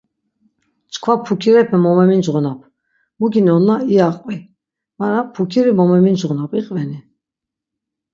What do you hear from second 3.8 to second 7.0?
iya qvi mara pukiri mo memincğonap iqveni?